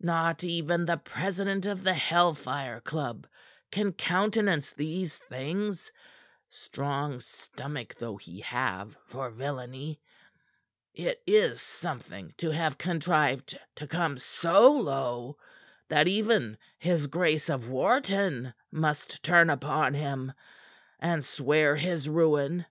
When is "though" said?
7.96-8.16